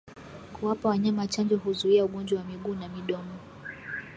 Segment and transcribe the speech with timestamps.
[0.53, 3.39] Kuwapa wanyama chanjo huzuia ugonjwa wa miguu na midomo